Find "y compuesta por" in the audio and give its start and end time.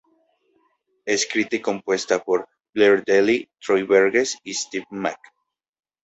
1.57-2.49